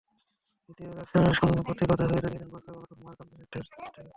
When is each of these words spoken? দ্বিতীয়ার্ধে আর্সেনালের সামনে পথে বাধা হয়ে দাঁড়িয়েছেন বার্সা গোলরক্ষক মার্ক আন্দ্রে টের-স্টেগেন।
দ্বিতীয়ার্ধে 0.63 0.99
আর্সেনালের 1.01 1.37
সামনে 1.39 1.61
পথে 1.67 1.83
বাধা 1.89 2.05
হয়ে 2.05 2.23
দাঁড়িয়েছেন 2.23 2.49
বার্সা 2.53 2.71
গোলরক্ষক 2.73 2.99
মার্ক 3.05 3.19
আন্দ্রে 3.23 3.45
টের-স্টেগেন। 3.51 4.07